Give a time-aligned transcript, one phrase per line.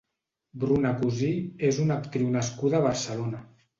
[0.61, 1.29] Bruna Cusí
[1.69, 3.45] és una actriu nascuda a Barcelona.